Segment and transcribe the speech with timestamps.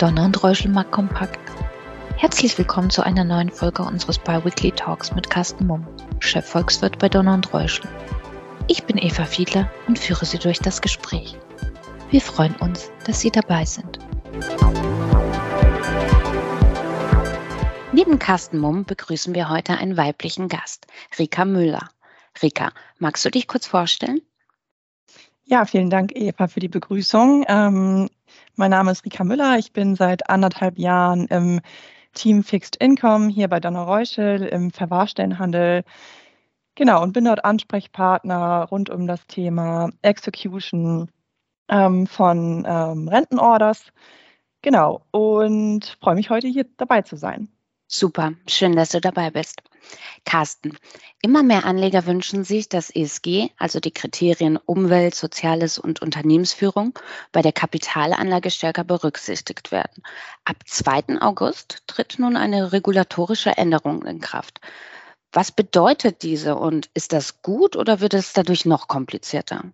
[0.00, 1.38] Donner und Reuschelmark kompakt.
[2.16, 5.86] Herzlich willkommen zu einer neuen Folge unseres Biweekly Talks mit Carsten Mumm,
[6.20, 7.86] Chefvolkswirt bei Donner und Reuschel.
[8.66, 11.36] Ich bin Eva Fiedler und führe Sie durch das Gespräch.
[12.10, 13.98] Wir freuen uns, dass Sie dabei sind.
[17.92, 20.86] Neben Carsten Mumm begrüßen wir heute einen weiblichen Gast,
[21.18, 21.90] Rika Müller.
[22.42, 24.22] Rika, magst du dich kurz vorstellen?
[25.44, 27.44] Ja, vielen Dank, Eva, für die Begrüßung.
[27.48, 28.08] Ähm,
[28.56, 29.58] mein Name ist Rika Müller.
[29.58, 31.60] Ich bin seit anderthalb Jahren im
[32.14, 35.84] Team Fixed Income hier bei Donner Reuschel im Verwahrstellenhandel.
[36.74, 41.10] Genau, und bin dort Ansprechpartner rund um das Thema Execution
[41.68, 43.92] ähm, von ähm, Rentenorders.
[44.62, 47.48] Genau, und freue mich heute hier dabei zu sein.
[47.86, 49.62] Super, schön, dass du dabei bist.
[50.24, 50.76] Carsten,
[51.22, 56.98] immer mehr Anleger wünschen sich, dass ESG, also die Kriterien Umwelt, Soziales und Unternehmensführung,
[57.32, 60.02] bei der Kapitalanlage stärker berücksichtigt werden.
[60.44, 61.20] Ab 2.
[61.20, 64.60] August tritt nun eine regulatorische Änderung in Kraft.
[65.32, 69.64] Was bedeutet diese und ist das gut oder wird es dadurch noch komplizierter?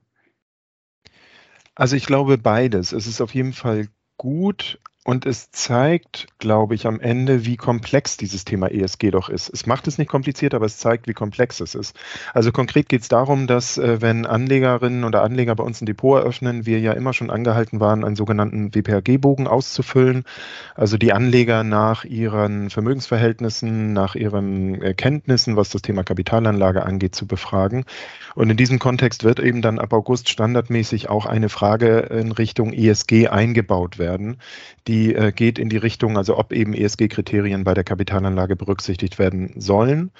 [1.75, 2.93] Also ich glaube beides.
[2.93, 8.17] Es ist auf jeden Fall gut, und es zeigt, glaube ich, am Ende, wie komplex
[8.17, 9.49] dieses Thema ESG doch ist.
[9.49, 11.97] Es macht es nicht kompliziert, aber es zeigt, wie komplex es ist.
[12.35, 16.19] Also konkret geht es darum, dass äh, wenn Anlegerinnen oder Anleger bei uns ein Depot
[16.21, 20.25] eröffnen, wir ja immer schon angehalten waren, einen sogenannten WPAG-Bogen auszufüllen.
[20.75, 27.29] Also die Anleger nach ihren Vermögensverhältnissen, nach ihren Kenntnissen, was das Thema Kapitalanlage angeht, zu
[27.29, 27.85] befragen.
[28.35, 32.73] Und in diesem Kontext wird eben dann ab August standardmäßig auch eine Frage in Richtung
[32.73, 34.39] ESG eingebaut werden,
[34.89, 39.19] die die äh, geht in die Richtung, also ob eben ESG-Kriterien bei der Kapitalanlage berücksichtigt
[39.19, 40.11] werden sollen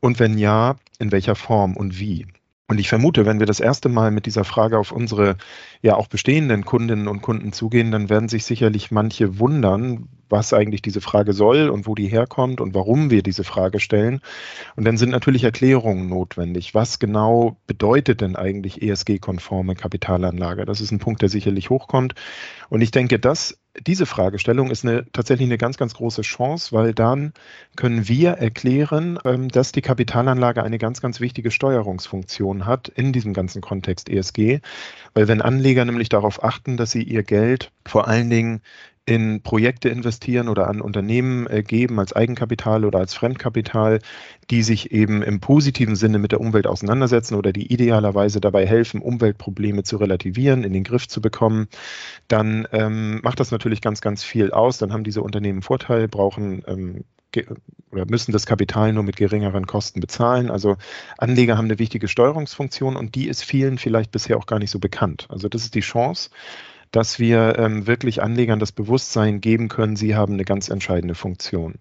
[0.00, 2.26] und wenn ja, in welcher Form und wie.
[2.66, 5.36] Und ich vermute, wenn wir das erste Mal mit dieser Frage auf unsere
[5.82, 10.80] ja auch bestehenden Kundinnen und Kunden zugehen, dann werden sich sicherlich manche wundern, was eigentlich
[10.80, 14.20] diese Frage soll und wo die herkommt und warum wir diese Frage stellen.
[14.76, 16.74] Und dann sind natürlich Erklärungen notwendig.
[16.74, 20.64] Was genau bedeutet denn eigentlich ESG-konforme Kapitalanlage?
[20.64, 22.14] Das ist ein Punkt, der sicherlich hochkommt.
[22.70, 26.94] Und ich denke, das diese Fragestellung ist eine, tatsächlich eine ganz, ganz große Chance, weil
[26.94, 27.32] dann
[27.76, 33.32] können wir erklären, ähm, dass die Kapitalanlage eine ganz, ganz wichtige Steuerungsfunktion hat in diesem
[33.32, 34.60] ganzen Kontext ESG.
[35.14, 38.62] Weil wenn Anleger nämlich darauf achten, dass sie ihr Geld vor allen Dingen
[39.06, 44.00] in Projekte investieren oder an Unternehmen äh, geben als Eigenkapital oder als Fremdkapital,
[44.50, 49.02] die sich eben im positiven Sinne mit der Umwelt auseinandersetzen oder die idealerweise dabei helfen,
[49.02, 51.68] Umweltprobleme zu relativieren, in den Griff zu bekommen,
[52.28, 54.78] dann ähm, macht das natürlich ganz, ganz viel aus.
[54.78, 57.04] Dann haben diese Unternehmen Vorteil, brauchen ähm,
[57.90, 60.50] oder müssen das Kapital nur mit geringeren Kosten bezahlen.
[60.50, 60.76] Also
[61.18, 64.78] Anleger haben eine wichtige Steuerungsfunktion und die ist vielen vielleicht bisher auch gar nicht so
[64.78, 65.26] bekannt.
[65.28, 66.30] Also das ist die Chance,
[66.94, 71.74] dass wir ähm, wirklich Anlegern das Bewusstsein geben können, sie haben eine ganz entscheidende Funktion.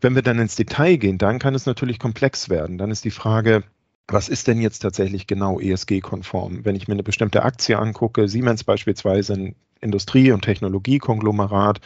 [0.00, 2.78] Wenn wir dann ins Detail gehen, dann kann es natürlich komplex werden.
[2.78, 3.62] Dann ist die Frage,
[4.08, 6.64] was ist denn jetzt tatsächlich genau ESG-konform?
[6.64, 11.80] Wenn ich mir eine bestimmte Aktie angucke, Siemens beispielsweise ein Industrie- und Technologiekonglomerat,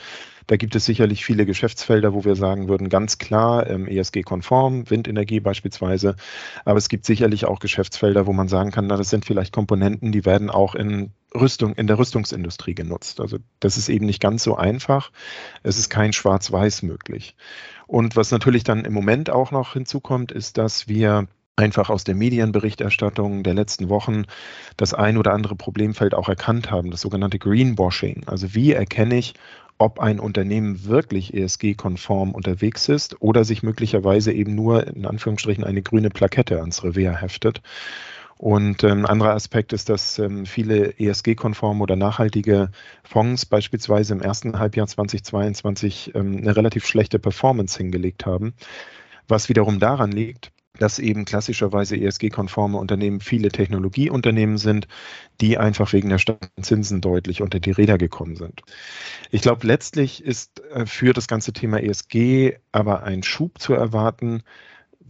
[0.46, 5.40] da gibt es sicherlich viele Geschäftsfelder, wo wir sagen würden, ganz klar ähm, ESG-konform, Windenergie
[5.40, 6.14] beispielsweise.
[6.64, 10.12] Aber es gibt sicherlich auch Geschäftsfelder, wo man sagen kann, na, das sind vielleicht Komponenten,
[10.12, 11.10] die werden auch in
[11.40, 13.20] Rüstung, in der Rüstungsindustrie genutzt.
[13.20, 15.10] Also das ist eben nicht ganz so einfach.
[15.62, 17.36] Es ist kein Schwarz-Weiß möglich.
[17.86, 22.14] Und was natürlich dann im Moment auch noch hinzukommt, ist, dass wir einfach aus der
[22.14, 24.24] Medienberichterstattung der letzten Wochen
[24.76, 28.24] das ein oder andere Problemfeld auch erkannt haben, das sogenannte Greenwashing.
[28.26, 29.34] Also wie erkenne ich,
[29.78, 35.82] ob ein Unternehmen wirklich ESG-konform unterwegs ist oder sich möglicherweise eben nur in Anführungsstrichen eine
[35.82, 37.60] grüne Plakette ans Revier heftet.
[38.38, 42.70] Und ähm, ein anderer Aspekt ist, dass ähm, viele ESG-konforme oder nachhaltige
[43.02, 48.54] Fonds beispielsweise im ersten Halbjahr 2022 ähm, eine relativ schlechte Performance hingelegt haben,
[49.26, 54.86] was wiederum daran liegt, dass eben klassischerweise ESG-konforme Unternehmen viele Technologieunternehmen sind,
[55.40, 58.60] die einfach wegen der starken Zinsen deutlich unter die Räder gekommen sind.
[59.30, 64.42] Ich glaube, letztlich ist äh, für das ganze Thema ESG aber ein Schub zu erwarten,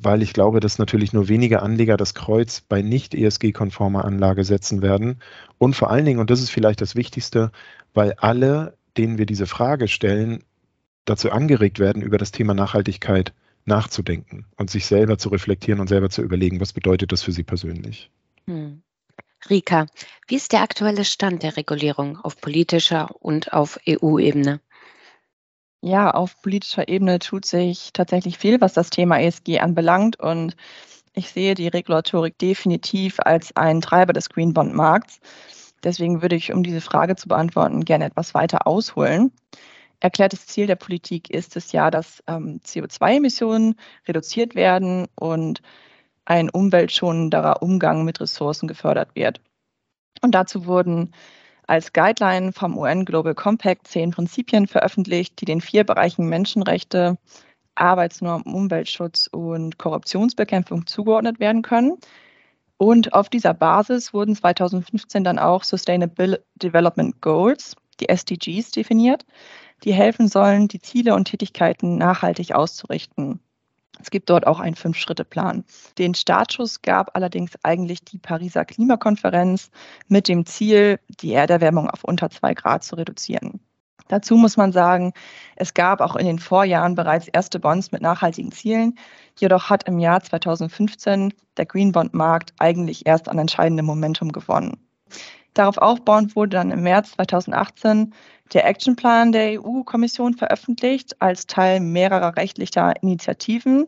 [0.00, 4.82] weil ich glaube, dass natürlich nur wenige Anleger das Kreuz bei nicht ESG-konformer Anlage setzen
[4.82, 5.20] werden.
[5.58, 7.50] Und vor allen Dingen, und das ist vielleicht das Wichtigste,
[7.94, 10.43] weil alle, denen wir diese Frage stellen,
[11.06, 13.32] dazu angeregt werden, über das Thema Nachhaltigkeit
[13.64, 17.42] nachzudenken und sich selber zu reflektieren und selber zu überlegen, was bedeutet das für sie
[17.42, 18.10] persönlich.
[18.46, 18.82] Hm.
[19.50, 19.87] Rika,
[20.28, 24.60] wie ist der aktuelle Stand der Regulierung auf politischer und auf EU-Ebene?
[25.86, 30.18] Ja, auf politischer Ebene tut sich tatsächlich viel, was das Thema ESG anbelangt.
[30.18, 30.56] Und
[31.14, 35.20] ich sehe die Regulatorik definitiv als einen Treiber des Green Bond Markts.
[35.84, 39.30] Deswegen würde ich, um diese Frage zu beantworten, gerne etwas weiter ausholen.
[40.00, 43.76] Erklärtes Ziel der Politik ist es ja, dass ähm, CO2-Emissionen
[44.08, 45.62] reduziert werden und
[46.24, 49.40] ein umweltschonenderer Umgang mit Ressourcen gefördert wird.
[50.20, 51.12] Und dazu wurden
[51.66, 57.18] als Guideline vom UN Global Compact zehn Prinzipien veröffentlicht, die den vier Bereichen Menschenrechte,
[57.74, 61.98] Arbeitsnormen, Umweltschutz und Korruptionsbekämpfung zugeordnet werden können.
[62.78, 69.24] Und auf dieser Basis wurden 2015 dann auch Sustainable Development Goals, die SDGs, definiert,
[69.84, 73.40] die helfen sollen, die Ziele und Tätigkeiten nachhaltig auszurichten.
[74.00, 75.64] Es gibt dort auch einen Fünf-Schritte-Plan.
[75.98, 79.70] Den Startschuss gab allerdings eigentlich die Pariser Klimakonferenz
[80.08, 83.60] mit dem Ziel, die Erderwärmung auf unter zwei Grad zu reduzieren.
[84.08, 85.12] Dazu muss man sagen,
[85.56, 88.96] es gab auch in den Vorjahren bereits erste Bonds mit nachhaltigen Zielen.
[89.37, 94.78] Jedoch hat im Jahr 2015 der Green Bond Markt eigentlich erst an entscheidendem Momentum gewonnen.
[95.56, 98.12] Darauf aufbauend wurde dann im März 2018
[98.52, 103.86] der Actionplan der EU-Kommission veröffentlicht als Teil mehrerer rechtlicher Initiativen,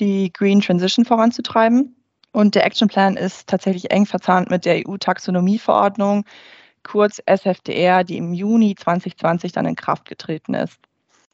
[0.00, 1.94] die Green Transition voranzutreiben.
[2.32, 6.24] Und der Actionplan ist tatsächlich eng verzahnt mit der EU-Taxonomieverordnung,
[6.82, 10.80] kurz SFDR, die im Juni 2020 dann in Kraft getreten ist.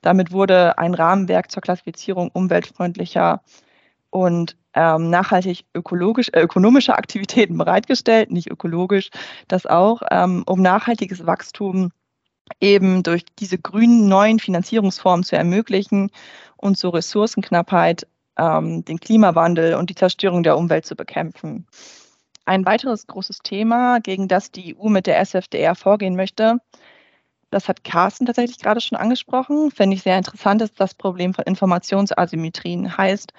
[0.03, 3.41] Damit wurde ein Rahmenwerk zur Klassifizierung umweltfreundlicher
[4.13, 9.11] und ähm, nachhaltig ökologisch, äh, ökonomische Aktivitäten bereitgestellt, nicht ökologisch,
[9.49, 11.91] das auch, ähm, um nachhaltiges Wachstum
[12.61, 16.11] eben durch diese grünen neuen Finanzierungsformen zu ermöglichen
[16.57, 18.07] und zur Ressourcenknappheit,
[18.37, 21.67] ähm, den Klimawandel und die Zerstörung der Umwelt zu bekämpfen.
[22.45, 26.59] Ein weiteres großes Thema, gegen das die EU mit der SFDR vorgehen möchte,
[27.51, 31.45] das hat Carsten tatsächlich gerade schon angesprochen, finde ich sehr interessant, ist das Problem von
[31.45, 32.97] Informationsasymmetrien.
[32.97, 33.33] Heißt,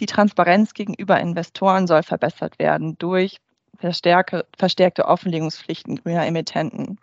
[0.00, 3.38] die Transparenz gegenüber Investoren soll verbessert werden durch
[3.78, 6.98] verstärke, verstärkte Offenlegungspflichten grüner Emittenten.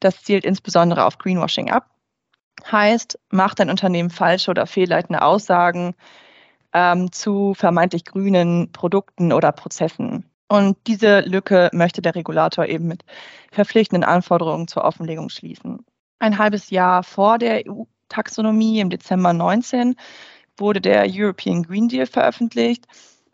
[0.00, 1.90] Das zielt insbesondere auf Greenwashing ab.
[2.70, 5.94] Heißt, macht ein Unternehmen falsche oder fehlleitende Aussagen
[6.72, 10.30] ähm, zu vermeintlich grünen Produkten oder Prozessen.
[10.48, 13.04] Und diese Lücke möchte der Regulator eben mit
[13.52, 15.84] verpflichtenden Anforderungen zur Offenlegung schließen.
[16.18, 19.94] Ein halbes Jahr vor der EU-Taxonomie im Dezember 19
[20.60, 22.86] wurde der European Green Deal veröffentlicht.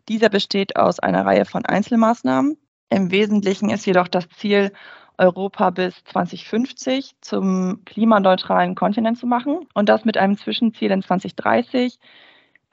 [0.09, 2.57] Dieser besteht aus einer Reihe von Einzelmaßnahmen.
[2.89, 4.71] Im Wesentlichen ist jedoch das Ziel,
[5.17, 11.97] Europa bis 2050 zum klimaneutralen Kontinent zu machen und das mit einem Zwischenziel in 2030.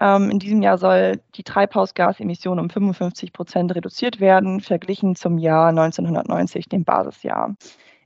[0.01, 5.69] Ähm, in diesem Jahr soll die Treibhausgasemission um 55 Prozent reduziert werden, verglichen zum Jahr
[5.69, 7.57] 1990, dem Basisjahr.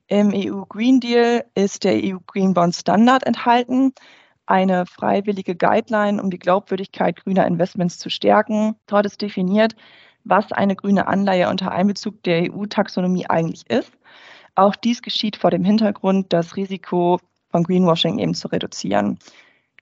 [0.06, 3.92] Im EU Green Deal ist der EU Green Bond Standard enthalten,
[4.48, 8.76] eine freiwillige Guideline, um die Glaubwürdigkeit grüner Investments zu stärken.
[8.86, 9.74] Dort ist definiert,
[10.24, 13.92] was eine grüne Anleihe unter Einbezug der EU-Taxonomie eigentlich ist.
[14.54, 19.18] Auch dies geschieht vor dem Hintergrund, das Risiko von Greenwashing eben zu reduzieren.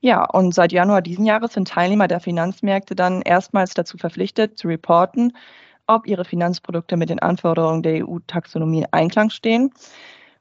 [0.01, 4.69] Ja, und seit Januar diesen Jahres sind Teilnehmer der Finanzmärkte dann erstmals dazu verpflichtet, zu
[4.69, 5.33] reporten,
[5.87, 9.73] ob ihre Finanzprodukte mit den Anforderungen der EU-Taxonomie in Einklang stehen.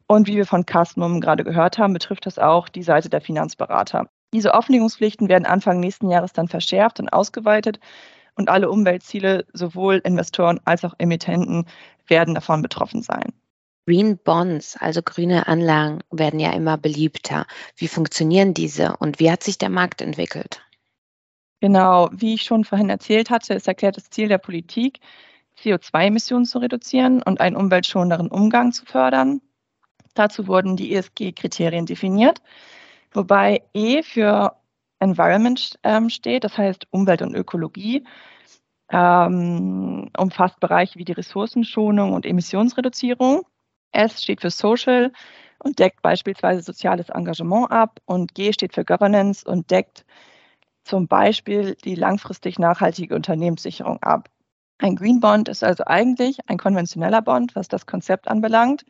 [0.08, 4.08] Und wie wir von Carsten gerade gehört haben, betrifft das auch die Seite der Finanzberater.
[4.36, 7.80] Diese Offenlegungspflichten werden Anfang nächsten Jahres dann verschärft und ausgeweitet
[8.36, 11.66] und alle Umweltziele, sowohl Investoren als auch Emittenten,
[12.08, 13.32] werden davon betroffen sein.
[13.88, 17.46] Green Bonds, also grüne Anlagen, werden ja immer beliebter.
[17.78, 20.62] Wie funktionieren diese und wie hat sich der Markt entwickelt?
[21.62, 25.00] Genau, wie ich schon vorhin erzählt hatte, ist erklärtes Ziel der Politik,
[25.62, 29.40] CO2-Emissionen zu reduzieren und einen umweltschonenderen Umgang zu fördern.
[30.14, 32.42] Dazu wurden die ESG-Kriterien definiert
[33.16, 34.56] wobei E für
[35.00, 38.06] Environment ähm, steht, das heißt Umwelt und Ökologie,
[38.92, 43.44] ähm, umfasst Bereiche wie die Ressourcenschonung und Emissionsreduzierung.
[43.92, 45.12] S steht für Social
[45.60, 50.06] und deckt beispielsweise soziales Engagement ab und G steht für Governance und deckt
[50.84, 54.30] zum Beispiel die langfristig nachhaltige Unternehmenssicherung ab.
[54.78, 58.86] Ein Green Bond ist also eigentlich ein konventioneller Bond, was das Konzept anbelangt.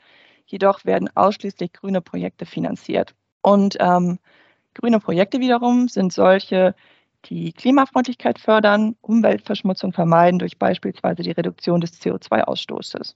[0.46, 3.16] Jedoch werden ausschließlich grüne Projekte finanziert.
[3.46, 4.18] Und ähm,
[4.74, 6.74] grüne Projekte wiederum sind solche,
[7.26, 13.14] die Klimafreundlichkeit fördern, Umweltverschmutzung vermeiden durch beispielsweise die Reduktion des CO2-Ausstoßes.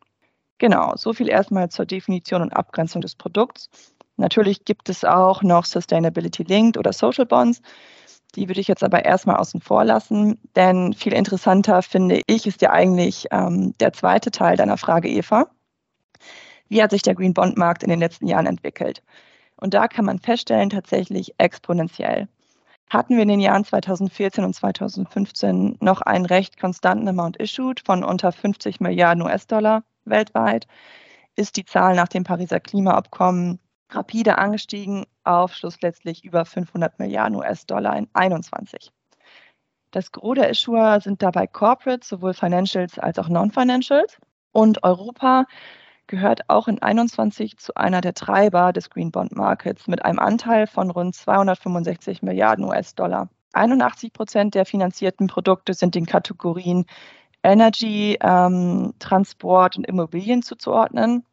[0.60, 3.72] Genau, so viel erstmal zur Definition und Abgrenzung des Produkts.
[4.18, 7.64] Natürlich gibt es auch noch Sustainability Linked oder Social Bonds.
[8.36, 12.62] Die würde ich jetzt aber erstmal außen vor lassen, denn viel interessanter finde ich ist
[12.62, 15.50] ja eigentlich ähm, der zweite Teil deiner Frage, Eva.
[16.68, 19.02] Wie hat sich der Green Bond Markt in den letzten Jahren entwickelt?
[19.60, 22.28] Und da kann man feststellen, tatsächlich exponentiell.
[22.90, 28.04] Hatten wir in den Jahren 2014 und 2015 noch einen recht konstanten Amount issued von
[28.04, 30.66] unter 50 Milliarden US-Dollar weltweit,
[31.36, 33.60] ist die Zahl nach dem Pariser Klimaabkommen
[33.92, 38.92] rapide angestiegen auf schlussletztlich über 500 Milliarden US-Dollar in 2021.
[39.92, 44.18] Das Gros der Issuer sind dabei Corporates, sowohl Financials als auch Non-Financials.
[44.52, 45.46] Und Europa
[46.10, 50.68] gehört auch in 21 zu einer der Treiber des Green Bond Markets mit einem Anteil
[50.68, 53.30] von rund 265 Milliarden US-Dollar.
[53.54, 56.86] 81 Prozent der finanzierten Produkte sind den Kategorien
[57.44, 61.24] Energy, ähm, Transport und Immobilien zuzuordnen.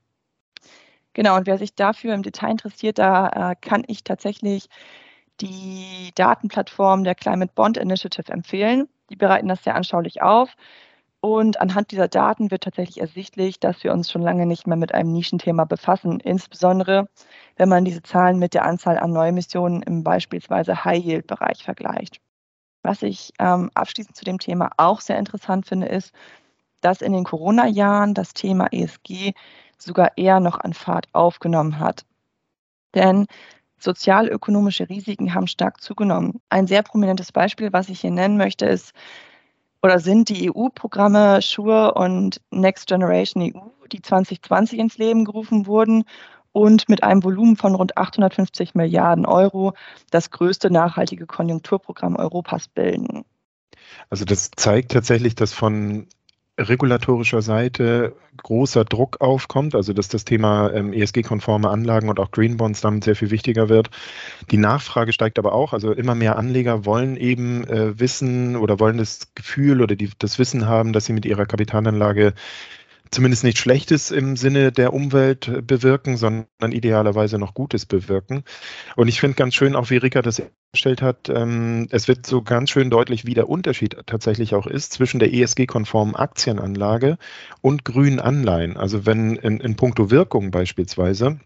[1.14, 4.68] Genau, und wer sich dafür im Detail interessiert, da äh, kann ich tatsächlich
[5.40, 8.88] die Datenplattform der Climate Bond Initiative empfehlen.
[9.10, 10.54] Die bereiten das sehr anschaulich auf.
[11.20, 14.94] Und anhand dieser Daten wird tatsächlich ersichtlich, dass wir uns schon lange nicht mehr mit
[14.94, 17.08] einem Nischenthema befassen, insbesondere
[17.56, 22.20] wenn man diese Zahlen mit der Anzahl an Neuemissionen im beispielsweise High-Yield-Bereich vergleicht.
[22.82, 26.12] Was ich ähm, abschließend zu dem Thema auch sehr interessant finde, ist,
[26.80, 29.32] dass in den Corona-Jahren das Thema ESG
[29.78, 32.04] sogar eher noch an Fahrt aufgenommen hat.
[32.94, 33.26] Denn
[33.78, 36.40] sozialökonomische Risiken haben stark zugenommen.
[36.48, 38.92] Ein sehr prominentes Beispiel, was ich hier nennen möchte, ist
[39.82, 46.04] oder sind die EU-Programme SURE und Next Generation EU, die 2020 ins Leben gerufen wurden
[46.52, 49.74] und mit einem Volumen von rund 850 Milliarden Euro
[50.10, 53.24] das größte nachhaltige Konjunkturprogramm Europas bilden.
[54.10, 56.08] Also das zeigt tatsächlich, dass von
[56.58, 62.56] regulatorischer Seite großer Druck aufkommt, also dass das Thema ähm, ESG-konforme Anlagen und auch Green
[62.56, 63.90] Bonds damit sehr viel wichtiger wird.
[64.50, 68.98] Die Nachfrage steigt aber auch, also immer mehr Anleger wollen eben äh, wissen oder wollen
[68.98, 72.32] das Gefühl oder die, das Wissen haben, dass sie mit ihrer Kapitalanlage
[73.10, 78.44] zumindest nicht Schlechtes im Sinne der Umwelt bewirken, sondern idealerweise noch Gutes bewirken.
[78.96, 82.42] Und ich finde ganz schön, auch wie Rika das gestellt hat, ähm, es wird so
[82.42, 87.18] ganz schön deutlich, wie der Unterschied tatsächlich auch ist zwischen der ESG-konformen Aktienanlage
[87.62, 88.76] und grünen Anleihen.
[88.76, 91.38] Also wenn in, in puncto Wirkung beispielsweise,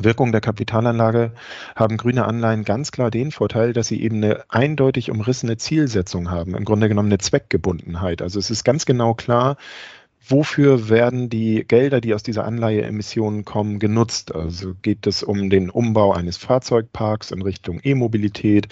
[0.00, 1.32] Wirkung der Kapitalanlage
[1.76, 6.56] haben grüne Anleihen ganz klar den Vorteil, dass sie eben eine eindeutig umrissene Zielsetzung haben,
[6.56, 8.20] im Grunde genommen eine Zweckgebundenheit.
[8.20, 9.56] Also es ist ganz genau klar,
[10.28, 14.34] wofür werden die Gelder, die aus dieser Anleiheemissionen kommen, genutzt?
[14.34, 18.68] Also geht es um den Umbau eines Fahrzeugparks in Richtung E-Mobilität?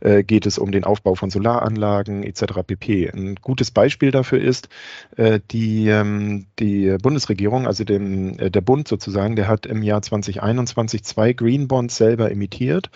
[0.00, 2.62] Äh, geht es um den Aufbau von Solaranlagen etc.
[2.66, 3.10] pp.
[3.10, 4.68] Ein gutes Beispiel dafür ist
[5.16, 10.02] äh, die, ähm, die Bundesregierung, also dem, äh, der Bund sozusagen, der hat im Jahr
[10.02, 12.90] 2021 zwei Green Bonds selber emittiert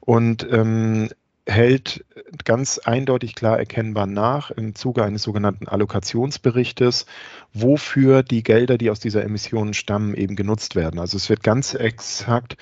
[0.00, 1.08] und ähm,
[1.50, 2.04] hält
[2.44, 7.06] ganz eindeutig klar erkennbar nach im Zuge eines sogenannten Allokationsberichtes,
[7.52, 11.00] wofür die Gelder, die aus dieser Emission stammen, eben genutzt werden.
[11.00, 12.56] Also es wird ganz exakt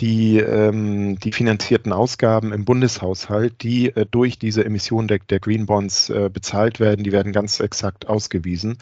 [0.00, 5.66] die, ähm, die finanzierten Ausgaben im Bundeshaushalt, die äh, durch diese Emission der, der Green
[5.66, 8.76] Bonds äh, bezahlt werden, die werden ganz exakt ausgewiesen.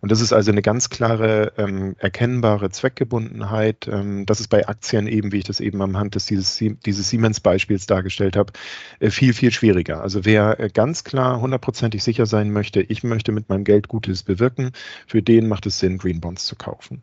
[0.00, 3.88] Und das ist also eine ganz klare, ähm, erkennbare Zweckgebundenheit.
[3.90, 7.08] Ähm, das ist bei Aktien eben, wie ich das eben am Hand des, dieses, dieses
[7.08, 8.52] Siemens-Beispiels dargestellt habe,
[9.00, 10.02] äh, viel, viel schwieriger.
[10.02, 14.22] Also wer äh, ganz klar hundertprozentig sicher sein möchte, ich möchte mit meinem Geld Gutes
[14.22, 14.72] bewirken,
[15.06, 17.02] für den macht es Sinn, Green Bonds zu kaufen.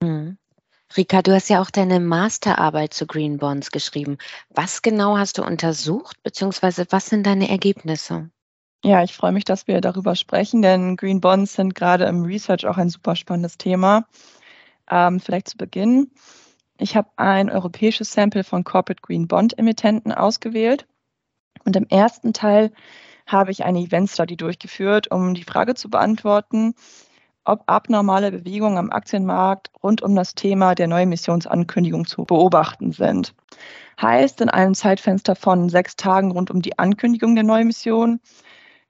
[0.00, 0.36] Mhm.
[0.96, 4.18] Rika, du hast ja auch deine Masterarbeit zu Green Bonds geschrieben.
[4.48, 8.30] Was genau hast du untersucht, beziehungsweise was sind deine Ergebnisse?
[8.82, 12.66] Ja, ich freue mich, dass wir darüber sprechen, denn Green Bonds sind gerade im Research
[12.66, 14.08] auch ein super spannendes Thema.
[14.90, 16.10] Ähm, vielleicht zu Beginn.
[16.78, 20.86] Ich habe ein europäisches Sample von Corporate Green Bond Emittenten ausgewählt
[21.64, 22.72] und im ersten Teil
[23.26, 26.74] habe ich eine Event Study durchgeführt, um die Frage zu beantworten,
[27.44, 33.34] ob abnormale Bewegungen am Aktienmarkt rund um das Thema der Neuemissionsankündigung zu beobachten sind.
[34.00, 38.20] Heißt, in einem Zeitfenster von sechs Tagen rund um die Ankündigung der Neuemission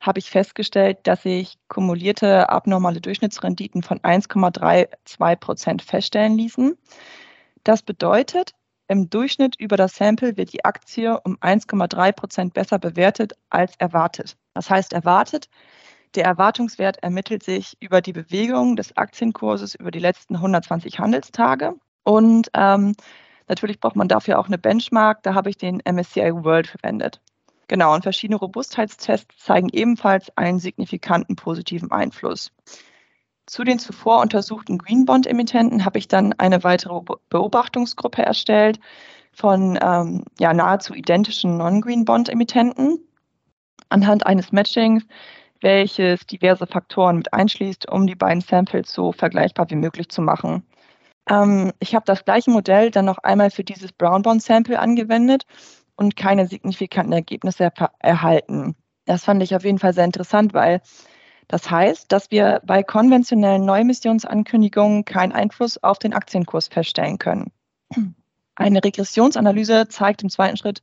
[0.00, 6.76] habe ich festgestellt, dass sich kumulierte abnormale Durchschnittsrenditen von 1,32 Prozent feststellen ließen.
[7.64, 8.54] Das bedeutet,
[8.88, 14.37] im Durchschnitt über das Sample wird die Aktie um 1,3 Prozent besser bewertet als erwartet.
[14.54, 15.49] Das heißt, erwartet
[16.14, 21.75] der Erwartungswert ermittelt sich über die Bewegung des Aktienkurses über die letzten 120 Handelstage.
[22.02, 22.95] Und ähm,
[23.49, 25.23] natürlich braucht man dafür auch eine Benchmark.
[25.23, 27.21] Da habe ich den MSCI World verwendet.
[27.69, 32.50] Genau, und verschiedene Robustheitstests zeigen ebenfalls einen signifikanten positiven Einfluss.
[33.47, 38.81] Zu den zuvor untersuchten Green Bond Emittenten habe ich dann eine weitere Beobachtungsgruppe erstellt
[39.33, 42.99] von ähm, ja, nahezu identischen Non-Green Bond Emittenten.
[43.88, 45.05] Anhand eines Matchings
[45.61, 50.64] welches diverse Faktoren mit einschließt, um die beiden Samples so vergleichbar wie möglich zu machen.
[51.29, 55.45] Ähm, ich habe das gleiche Modell dann noch einmal für dieses Brown Bond Sample angewendet
[55.97, 58.75] und keine signifikanten Ergebnisse erhalten.
[59.05, 60.81] Das fand ich auf jeden Fall sehr interessant, weil
[61.49, 67.50] das heißt, dass wir bei konventionellen Neuemissionsankündigungen keinen Einfluss auf den Aktienkurs feststellen können.
[68.55, 70.83] Eine Regressionsanalyse zeigt im zweiten Schritt,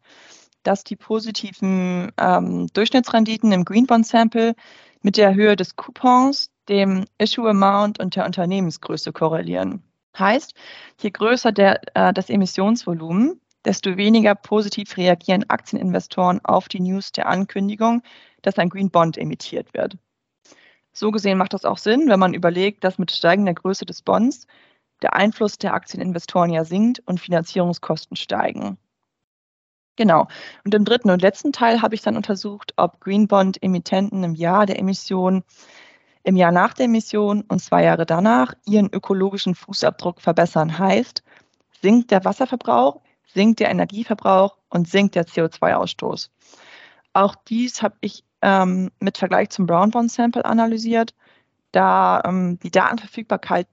[0.64, 4.56] dass die positiven ähm, Durchschnittsrenditen im Green Bond Sample
[5.02, 9.84] mit der Höhe des Coupons, dem Issue Amount und der Unternehmensgröße korrelieren.
[10.18, 10.54] Heißt,
[11.00, 17.28] je größer der, äh, das Emissionsvolumen, desto weniger positiv reagieren Aktieninvestoren auf die News der
[17.28, 18.02] Ankündigung,
[18.42, 19.98] dass ein Green Bond emittiert wird.
[20.94, 24.48] So gesehen macht das auch Sinn, wenn man überlegt, dass mit steigender Größe des Bonds
[25.02, 28.78] der Einfluss der Aktieninvestoren ja sinkt und Finanzierungskosten steigen.
[29.98, 30.28] Genau.
[30.64, 34.36] Und im dritten und letzten Teil habe ich dann untersucht, ob Green Bond Emittenten im
[34.36, 35.44] Jahr der Emission,
[36.24, 40.78] im Jahr nach der Emission und zwei Jahre danach ihren ökologischen Fußabdruck verbessern.
[40.78, 41.24] Heißt,
[41.82, 43.02] sinkt der Wasserverbrauch,
[43.34, 46.30] sinkt der Energieverbrauch und sinkt der CO2-Ausstoß.
[47.14, 51.16] Auch dies habe ich ähm, mit Vergleich zum Brown Bond Sample analysiert,
[51.72, 53.68] da ähm, die Datenverfügbarkeit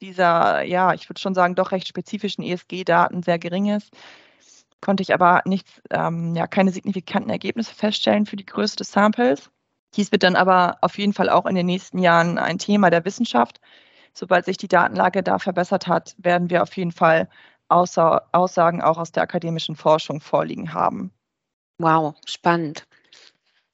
[0.00, 3.92] dieser, ja, ich würde schon sagen, doch recht spezifischen ESG-Daten sehr gering ist,
[4.80, 9.50] konnte ich aber nichts, ähm, ja, keine signifikanten Ergebnisse feststellen für die Größe des Samples.
[9.94, 13.04] Dies wird dann aber auf jeden Fall auch in den nächsten Jahren ein Thema der
[13.04, 13.60] Wissenschaft.
[14.12, 17.28] Sobald sich die Datenlage da verbessert hat, werden wir auf jeden Fall
[17.68, 21.12] Aussa Aussagen auch aus der akademischen Forschung vorliegen haben.
[21.78, 22.86] Wow, spannend.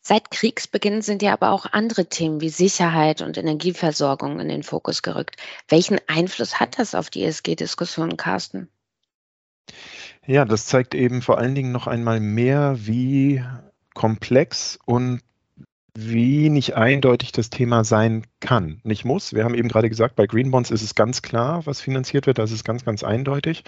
[0.01, 5.03] Seit Kriegsbeginn sind ja aber auch andere Themen wie Sicherheit und Energieversorgung in den Fokus
[5.03, 5.37] gerückt.
[5.69, 8.69] Welchen Einfluss hat das auf die ESG-Diskussion, Carsten?
[10.27, 13.43] Ja, das zeigt eben vor allen Dingen noch einmal mehr, wie
[13.95, 15.21] komplex und
[15.95, 18.81] wie nicht eindeutig das Thema sein kann.
[18.83, 19.33] Nicht muss.
[19.33, 22.39] Wir haben eben gerade gesagt, bei Green Bonds ist es ganz klar, was finanziert wird.
[22.39, 23.65] Das ist ganz, ganz eindeutig.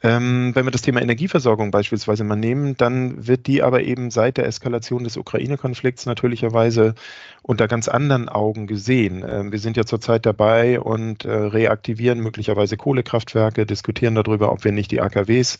[0.00, 4.36] Ähm, wenn wir das Thema Energieversorgung beispielsweise mal nehmen, dann wird die aber eben seit
[4.36, 6.94] der Eskalation des Ukraine-Konflikts natürlicherweise
[7.42, 9.24] unter ganz anderen Augen gesehen.
[9.28, 14.70] Ähm, wir sind ja zurzeit dabei und äh, reaktivieren möglicherweise Kohlekraftwerke, diskutieren darüber, ob wir
[14.70, 15.58] nicht die AKWs,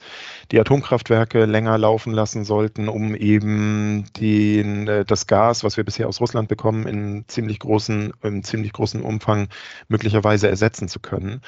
[0.53, 6.07] die Atomkraftwerke länger laufen lassen sollten, um eben den, äh, das Gas, was wir bisher
[6.07, 9.49] aus Russland bekommen, in ziemlich großen, in ziemlich großen Umfang
[9.89, 11.41] möglicherweise ersetzen zu können.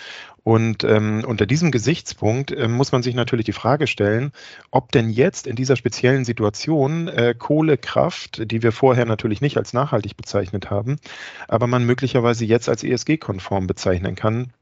[0.42, 4.32] Und ähm, unter diesem Gesichtspunkt äh, muss man sich natürlich die Frage stellen,
[4.70, 9.74] ob denn jetzt in dieser speziellen Situation äh, Kohlekraft, die wir vorher natürlich nicht als
[9.74, 10.96] nachhaltig bezeichnet haben,
[11.46, 14.54] aber man möglicherweise jetzt als ESG-konform bezeichnen kann,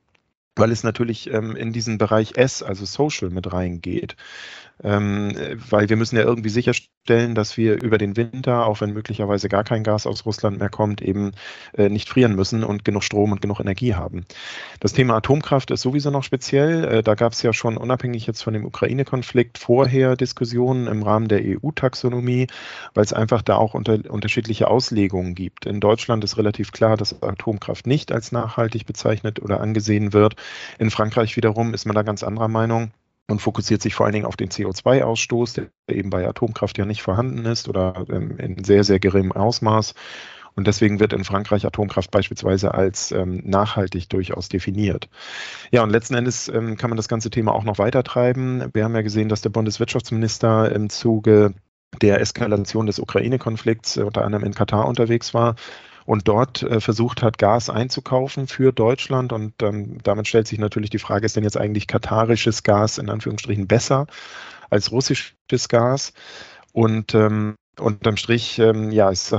[0.56, 4.16] weil es natürlich ähm, in diesen Bereich S, also Social, mit reingeht.
[4.82, 5.32] Ähm,
[5.70, 9.64] weil wir müssen ja irgendwie sicherstellen, dass wir über den Winter, auch wenn möglicherweise gar
[9.64, 11.32] kein Gas aus Russland mehr kommt, eben
[11.76, 14.24] äh, nicht frieren müssen und genug Strom und genug Energie haben.
[14.80, 16.84] Das Thema Atomkraft ist sowieso noch speziell.
[16.84, 21.28] Äh, da gab es ja schon unabhängig jetzt von dem Ukraine-Konflikt vorher Diskussionen im Rahmen
[21.28, 22.46] der EU-Taxonomie,
[22.94, 25.66] weil es einfach da auch unter, unterschiedliche Auslegungen gibt.
[25.66, 30.36] In Deutschland ist relativ klar, dass Atomkraft nicht als nachhaltig bezeichnet oder angesehen wird.
[30.78, 32.92] In Frankreich wiederum ist man da ganz anderer Meinung
[33.30, 37.02] und fokussiert sich vor allen Dingen auf den CO2-Ausstoß, der eben bei Atomkraft ja nicht
[37.02, 39.94] vorhanden ist oder ähm, in sehr, sehr geringem Ausmaß.
[40.54, 45.08] Und deswegen wird in Frankreich Atomkraft beispielsweise als ähm, nachhaltig durchaus definiert.
[45.70, 48.64] Ja, und letzten Endes ähm, kann man das ganze Thema auch noch weiter treiben.
[48.72, 51.54] Wir haben ja gesehen, dass der Bundeswirtschaftsminister im Zuge
[52.02, 55.54] der Eskalation des Ukraine-Konflikts äh, unter anderem in Katar unterwegs war
[56.08, 59.30] und dort äh, versucht hat, Gas einzukaufen für Deutschland.
[59.30, 63.10] Und ähm, damit stellt sich natürlich die Frage, ist denn jetzt eigentlich katarisches Gas in
[63.10, 64.06] Anführungsstrichen besser
[64.70, 66.14] als russisches Gas?
[66.72, 69.34] Und ähm, unterm Strich, ähm, ja, ist,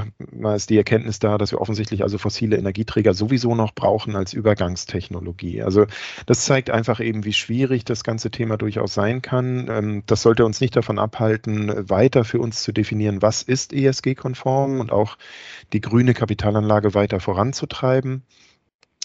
[0.56, 5.62] ist die Erkenntnis da, dass wir offensichtlich also fossile Energieträger sowieso noch brauchen als Übergangstechnologie.
[5.64, 5.86] Also
[6.26, 9.68] das zeigt einfach eben, wie schwierig das ganze Thema durchaus sein kann.
[9.70, 14.80] Ähm, das sollte uns nicht davon abhalten, weiter für uns zu definieren, was ist ESG-konform
[14.80, 15.18] und auch
[15.74, 18.24] die grüne Kapitalanlage weiter voranzutreiben.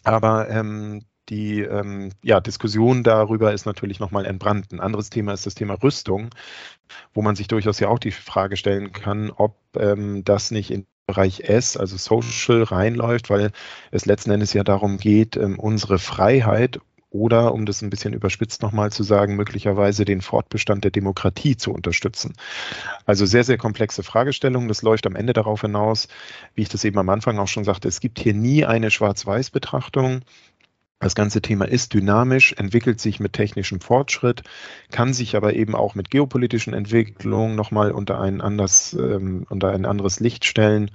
[0.04, 4.72] Aber ähm, die ähm, ja, Diskussion darüber ist natürlich nochmal entbrannt.
[4.72, 6.30] Ein anderes Thema ist das Thema Rüstung,
[7.12, 10.86] wo man sich durchaus ja auch die Frage stellen kann, ob ähm, das nicht in
[11.06, 13.52] Bereich S, also Social, reinläuft, weil
[13.90, 16.80] es letzten Endes ja darum geht, ähm, unsere Freiheit
[17.14, 21.72] oder, um das ein bisschen überspitzt nochmal zu sagen, möglicherweise den Fortbestand der Demokratie zu
[21.72, 22.34] unterstützen.
[23.06, 24.66] Also sehr, sehr komplexe Fragestellung.
[24.66, 26.08] Das läuft am Ende darauf hinaus,
[26.54, 30.22] wie ich das eben am Anfang auch schon sagte, es gibt hier nie eine Schwarz-Weiß-Betrachtung.
[31.04, 34.42] Das ganze Thema ist dynamisch, entwickelt sich mit technischem Fortschritt,
[34.90, 39.84] kann sich aber eben auch mit geopolitischen Entwicklungen nochmal unter ein, anders, ähm, unter ein
[39.84, 40.90] anderes Licht stellen.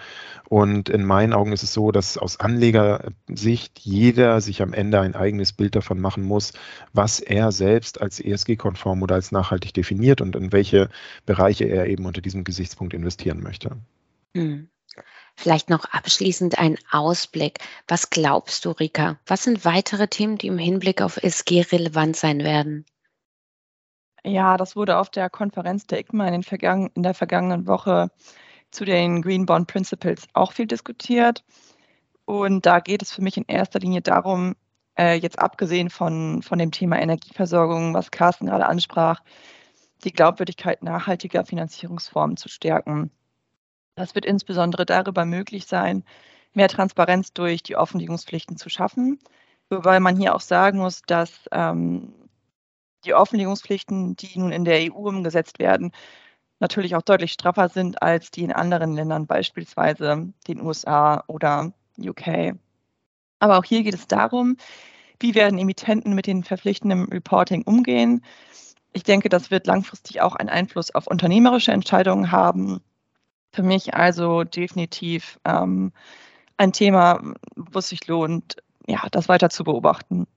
[0.47, 5.13] Und in meinen Augen ist es so, dass aus Anlegersicht jeder sich am Ende ein
[5.13, 6.53] eigenes Bild davon machen muss,
[6.91, 10.89] was er selbst als ESG-konform oder als nachhaltig definiert und in welche
[11.27, 13.77] Bereiche er eben unter diesem Gesichtspunkt investieren möchte.
[14.35, 14.69] Hm.
[15.39, 17.59] Vielleicht noch abschließend ein Ausblick.
[17.87, 19.17] Was glaubst du, Rika?
[19.25, 22.85] Was sind weitere Themen, die im Hinblick auf SG relevant sein werden?
[24.25, 28.11] Ja, das wurde auf der Konferenz der ICMA in, vergangen, in der vergangenen Woche
[28.71, 31.45] zu den Green Bond Principles auch viel diskutiert.
[32.25, 34.57] Und da geht es für mich in erster Linie darum,
[34.97, 39.21] äh, jetzt abgesehen von, von dem Thema Energieversorgung, was Carsten gerade ansprach,
[40.03, 43.11] die Glaubwürdigkeit nachhaltiger Finanzierungsformen zu stärken.
[43.99, 46.05] Das wird insbesondere darüber möglich sein,
[46.53, 49.19] mehr Transparenz durch die Offenlegungspflichten zu schaffen.
[49.69, 52.13] Wobei man hier auch sagen muss, dass ähm,
[53.03, 55.91] die Offenlegungspflichten, die nun in der EU umgesetzt werden,
[56.59, 62.55] natürlich auch deutlich straffer sind als die in anderen Ländern, beispielsweise den USA oder UK.
[63.39, 64.55] Aber auch hier geht es darum,
[65.19, 68.23] wie werden Emittenten mit den verpflichtenden Reporting umgehen.
[68.93, 72.79] Ich denke, das wird langfristig auch einen Einfluss auf unternehmerische Entscheidungen haben.
[73.51, 75.91] Für mich also definitiv ähm,
[76.57, 77.21] ein Thema,
[77.55, 78.57] wo es sich lohnt,
[78.87, 80.27] ja, das weiter zu beobachten.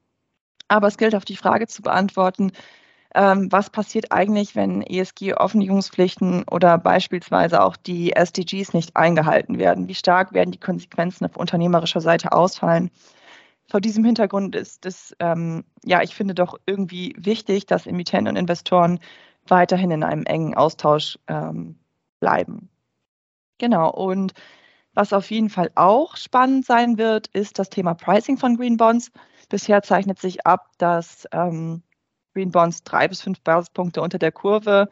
[0.68, 2.52] Aber es gilt auf die Frage zu beantworten,
[3.14, 9.88] ähm, was passiert eigentlich, wenn ESG-Offenlegungspflichten oder beispielsweise auch die SDGs nicht eingehalten werden?
[9.88, 12.90] Wie stark werden die Konsequenzen auf unternehmerischer Seite ausfallen?
[13.68, 18.36] Vor diesem Hintergrund ist es, ähm, ja, ich finde doch irgendwie wichtig, dass Emittenten und
[18.36, 18.98] Investoren
[19.46, 21.78] weiterhin in einem engen Austausch ähm,
[22.20, 22.71] bleiben.
[23.58, 24.32] Genau, und
[24.94, 29.10] was auf jeden Fall auch spannend sein wird, ist das Thema Pricing von Green Bonds.
[29.48, 31.82] Bisher zeichnet sich ab, dass ähm,
[32.34, 34.88] Green Bonds drei bis fünf Basispunkte unter der Kurve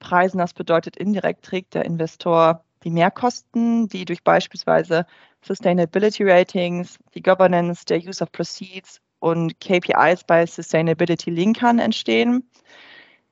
[0.00, 0.38] preisen.
[0.38, 5.06] Das bedeutet, indirekt trägt der Investor die Mehrkosten, die durch beispielsweise
[5.42, 12.48] Sustainability Ratings, die Governance, der Use of Proceeds und KPIs bei Sustainability Linkern entstehen.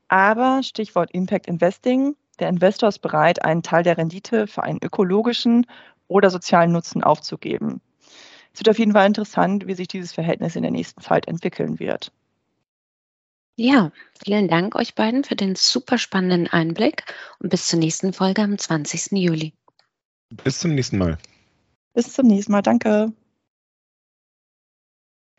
[0.09, 5.66] Aber Stichwort Impact Investing, der Investor ist bereit, einen Teil der Rendite für einen ökologischen
[6.09, 7.81] oder sozialen Nutzen aufzugeben.
[8.53, 11.79] Es wird auf jeden Fall interessant, wie sich dieses Verhältnis in der nächsten Zeit entwickeln
[11.79, 12.12] wird.
[13.57, 13.92] Ja,
[14.25, 17.05] vielen Dank euch beiden für den super spannenden Einblick
[17.38, 19.12] und bis zur nächsten Folge am 20.
[19.12, 19.53] Juli.
[20.31, 21.18] Bis zum nächsten Mal.
[21.92, 22.62] Bis zum nächsten Mal.
[22.62, 23.12] Danke.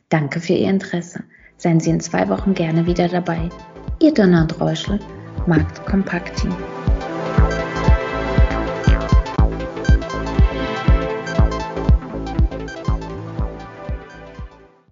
[0.09, 1.23] Danke für Ihr Interesse.
[1.57, 3.49] Seien Sie in zwei Wochen gerne wieder dabei.
[3.99, 4.99] Ihr Donner und Reuschel,
[5.47, 6.55] Markt Kompakt Team.